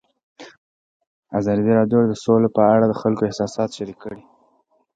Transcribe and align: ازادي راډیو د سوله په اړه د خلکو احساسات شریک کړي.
ازادي 1.37 1.71
راډیو 1.79 2.01
د 2.07 2.13
سوله 2.23 2.49
په 2.57 2.61
اړه 2.73 2.85
د 2.87 2.93
خلکو 3.01 3.27
احساسات 3.29 3.69
شریک 3.77 3.97
کړي. 4.03 4.21